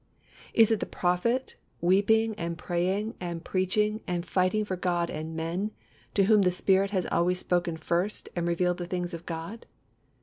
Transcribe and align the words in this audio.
Is 0.55 0.71
it 0.71 0.79
the 0.79 0.87
prophet, 0.87 1.55
weeping 1.79 2.33
and 2.33 2.57
praying 2.57 3.13
and 3.19 3.45
preaching 3.45 4.01
and 4.07 4.25
fighting 4.25 4.65
for 4.65 4.75
God 4.75 5.11
and 5.11 5.35
men, 5.35 5.69
to 6.15 6.23
whom 6.23 6.41
the 6.41 6.49
Spirit 6.49 6.89
has 6.89 7.05
always 7.11 7.43
first 7.43 8.17
spoken 8.25 8.33
and 8.35 8.47
revealed 8.47 8.77
the 8.77 8.87
things 8.87 9.13
of 9.13 9.27
God? 9.27 9.67